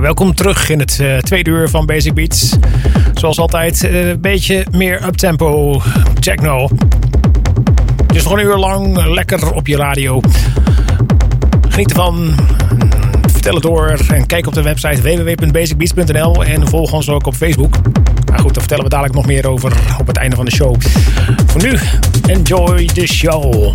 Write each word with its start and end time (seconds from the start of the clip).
Welkom 0.00 0.34
terug 0.34 0.68
in 0.68 0.78
het 0.78 0.98
uh, 1.00 1.18
tweede 1.18 1.50
uur 1.50 1.68
van 1.68 1.86
Basic 1.86 2.14
Beats. 2.14 2.56
Zoals 3.14 3.38
altijd, 3.38 3.84
uh, 3.84 4.08
een 4.08 4.20
beetje 4.20 4.66
meer 4.70 5.04
uptempo 5.06 5.82
techno. 6.20 6.68
Dus 8.06 8.24
nog 8.24 8.32
een 8.32 8.44
uur 8.44 8.56
lang 8.56 9.06
lekker 9.06 9.52
op 9.52 9.66
je 9.66 9.76
radio. 9.76 10.20
Geniet 11.68 11.90
ervan. 11.90 12.34
Vertel 13.32 13.54
het 13.54 13.62
door 13.62 13.98
en 14.08 14.26
kijk 14.26 14.46
op 14.46 14.54
de 14.54 14.62
website 14.62 15.02
www.basicbeats.nl 15.02 16.44
en 16.44 16.68
volg 16.68 16.92
ons 16.92 17.08
ook 17.08 17.26
op 17.26 17.34
Facebook. 17.34 17.74
Maar 18.30 18.38
goed, 18.38 18.54
daar 18.54 18.62
vertellen 18.62 18.84
we 18.84 18.90
dadelijk 18.90 19.14
nog 19.14 19.26
meer 19.26 19.48
over 19.48 19.72
op 19.98 20.06
het 20.06 20.16
einde 20.16 20.36
van 20.36 20.44
de 20.44 20.50
show. 20.50 20.76
Voor 21.46 21.62
nu, 21.62 21.78
enjoy 22.26 22.86
the 22.86 23.06
show. 23.06 23.72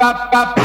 pop, 0.00 0.32
pop, 0.32 0.56
pop. 0.56 0.59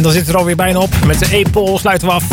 En 0.00 0.06
dan 0.06 0.14
zit 0.14 0.26
het 0.26 0.34
er 0.34 0.40
alweer 0.40 0.56
bijna 0.56 0.78
op. 0.78 1.04
Met 1.06 1.18
de 1.18 1.36
E-Pol 1.36 1.78
sluiten 1.78 2.08
we 2.08 2.14
af. 2.14 2.24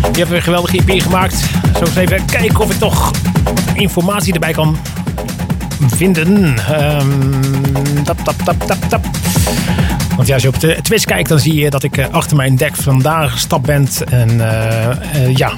Je 0.00 0.18
hebt 0.18 0.28
weer 0.28 0.36
een 0.36 0.42
geweldige 0.42 0.82
EP 0.86 1.02
gemaakt. 1.02 1.36
Zo 1.74 1.84
eens 1.84 1.96
even 1.96 2.24
kijken 2.24 2.60
of 2.60 2.70
ik 2.70 2.78
toch 2.78 3.10
informatie 3.74 4.32
erbij 4.32 4.52
kan 4.52 4.78
vinden. 5.86 6.28
Um, 6.38 8.04
tap, 8.04 8.18
tap, 8.24 8.34
tap, 8.44 8.62
tap, 8.62 8.78
tap. 8.88 9.04
Want 10.16 10.28
ja, 10.28 10.34
als 10.34 10.42
je 10.42 10.48
op 10.48 10.60
de 10.60 10.78
Twitch 10.82 11.04
kijkt, 11.04 11.28
dan 11.28 11.38
zie 11.38 11.54
je 11.54 11.70
dat 11.70 11.82
ik 11.82 12.08
achter 12.10 12.36
mijn 12.36 12.56
deck 12.56 12.76
vandaag 12.76 13.32
gestapt 13.32 13.66
ben. 13.66 13.88
En 14.08 14.30
uh, 14.30 14.88
uh, 15.14 15.36
ja, 15.36 15.52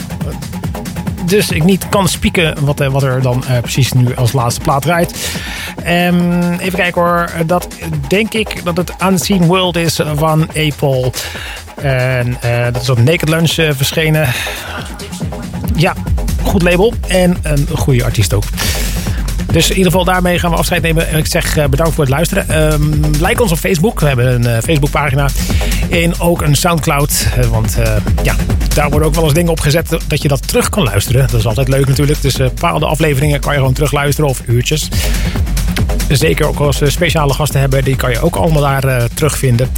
dus 1.24 1.50
ik 1.50 1.64
niet 1.64 1.88
kan 1.88 2.08
spieken 2.08 2.64
wat, 2.64 2.78
wat 2.78 3.02
er 3.02 3.22
dan 3.22 3.44
precies 3.60 3.92
nu 3.92 4.16
als 4.16 4.32
laatste 4.32 4.60
plaat 4.60 4.84
rijdt. 4.84 5.18
Um, 5.88 6.52
even 6.52 6.78
kijken 6.78 7.02
hoor. 7.02 7.30
Dat 7.46 7.68
denk 8.08 8.32
ik 8.32 8.64
dat 8.64 8.76
het 8.76 8.92
Unseen 9.02 9.46
World 9.46 9.76
is 9.76 10.00
van 10.14 10.40
Apple. 10.46 11.12
En 11.74 12.36
uh, 12.44 12.64
dat 12.72 12.82
is 12.82 12.90
op 12.90 12.98
Naked 12.98 13.28
Lunch 13.28 13.56
uh, 13.56 13.70
verschenen. 13.72 14.28
Ja, 15.76 15.94
goed 16.42 16.62
label. 16.62 16.94
En 17.08 17.36
een 17.42 17.68
goede 17.74 18.04
artiest 18.04 18.34
ook. 18.34 18.44
Dus 19.52 19.70
in 19.70 19.76
ieder 19.76 19.90
geval 19.90 20.06
daarmee 20.06 20.38
gaan 20.38 20.50
we 20.50 20.56
afscheid 20.56 20.82
nemen. 20.82 21.16
Ik 21.16 21.26
zeg 21.26 21.56
uh, 21.56 21.64
bedankt 21.64 21.94
voor 21.94 22.04
het 22.04 22.12
luisteren. 22.12 22.72
Um, 22.72 23.00
like 23.20 23.42
ons 23.42 23.52
op 23.52 23.58
Facebook. 23.58 24.00
We 24.00 24.06
hebben 24.06 24.34
een 24.34 24.42
uh, 24.42 24.62
Facebookpagina. 24.62 25.28
En 25.90 26.20
ook 26.20 26.42
een 26.42 26.54
Soundcloud. 26.54 27.26
Uh, 27.38 27.44
want 27.44 27.76
ja, 28.22 28.34
daar 28.74 28.90
worden 28.90 29.08
ook 29.08 29.14
wel 29.14 29.24
eens 29.24 29.34
dingen 29.34 29.50
op 29.50 29.60
gezet 29.60 29.96
dat 30.06 30.22
je 30.22 30.28
dat 30.28 30.48
terug 30.48 30.68
kan 30.68 30.82
luisteren. 30.82 31.26
Dat 31.30 31.40
is 31.40 31.46
altijd 31.46 31.68
leuk 31.68 31.88
natuurlijk. 31.88 32.22
Dus 32.22 32.36
bepaalde 32.36 32.86
afleveringen 32.86 33.40
kan 33.40 33.52
je 33.52 33.58
gewoon 33.58 33.74
terug 33.74 33.92
luisteren 33.92 34.30
of 34.30 34.42
uurtjes. 34.46 34.88
Zeker 36.08 36.46
ook 36.46 36.58
als 36.58 36.78
we 36.78 36.90
speciale 36.90 37.34
gasten 37.34 37.60
hebben. 37.60 37.84
Die 37.84 37.96
kan 37.96 38.10
je 38.10 38.20
ook 38.20 38.36
allemaal 38.36 38.62
daar 38.62 39.08
terugvinden. 39.14 39.68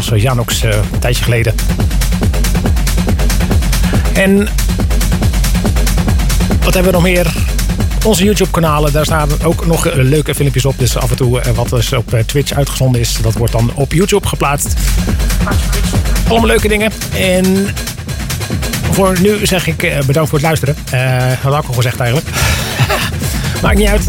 Zoals 0.00 0.22
Janox 0.22 0.62
een 0.62 0.98
tijdje 0.98 1.24
geleden. 1.24 1.54
En 4.12 4.48
wat 6.62 6.74
hebben 6.74 6.92
we 6.92 6.98
nog 6.98 7.02
meer? 7.02 7.32
Onze 8.04 8.24
YouTube-kanalen, 8.24 8.92
daar 8.92 9.04
staan 9.04 9.28
ook 9.42 9.66
nog 9.66 9.94
leuke 9.94 10.34
filmpjes 10.34 10.64
op. 10.64 10.78
Dus 10.78 10.96
af 10.96 11.10
en 11.10 11.16
toe 11.16 11.40
wat 11.54 11.68
dus 11.68 11.92
op 11.92 12.22
Twitch 12.26 12.52
uitgezonden 12.52 13.00
is, 13.00 13.18
dat 13.22 13.34
wordt 13.34 13.52
dan 13.52 13.70
op 13.74 13.92
YouTube 13.92 14.28
geplaatst. 14.28 14.74
Allemaal 16.28 16.46
leuke 16.46 16.68
dingen. 16.68 16.92
En 17.14 17.66
voor 18.90 19.20
nu 19.20 19.46
zeg 19.46 19.66
ik 19.66 19.76
bedankt 20.06 20.30
voor 20.30 20.38
het 20.38 20.46
luisteren. 20.46 20.76
Uh, 20.94 21.32
had 21.42 21.64
ik 21.64 21.68
al 21.68 21.74
gezegd 21.74 22.00
eigenlijk. 22.00 22.28
Maakt 23.62 23.78
niet 23.78 23.88
uit. 23.88 24.04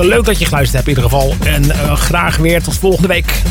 Leuk 0.00 0.24
dat 0.24 0.38
je 0.38 0.44
geluisterd 0.44 0.84
hebt 0.84 0.98
in 0.98 1.04
ieder 1.04 1.10
geval. 1.10 1.34
En 1.44 1.70
eh, 1.70 1.96
graag 1.96 2.36
weer 2.36 2.62
tot 2.62 2.78
volgende 2.78 3.08
week. 3.08 3.42